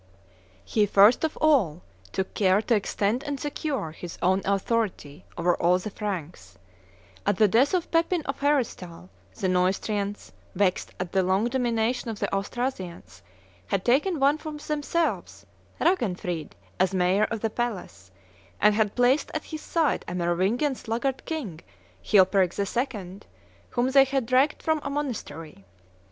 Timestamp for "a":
20.07-20.15, 24.83-24.89